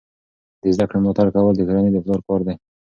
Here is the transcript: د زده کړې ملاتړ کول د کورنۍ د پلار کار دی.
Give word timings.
د 0.61 0.63
زده 0.75 0.85
کړې 0.89 0.97
ملاتړ 1.01 1.27
کول 1.35 1.53
د 1.55 1.61
کورنۍ 1.67 1.91
د 1.93 1.97
پلار 2.03 2.21
کار 2.27 2.41
دی. 2.47 2.55